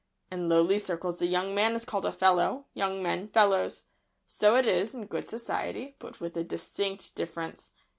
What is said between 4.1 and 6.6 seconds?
So it is in good society, but with a